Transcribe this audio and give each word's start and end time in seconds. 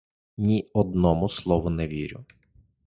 Ні 0.37 0.69
одному 0.73 1.29
слову 1.29 1.69
не 1.69 1.87
вірю. 1.87 2.25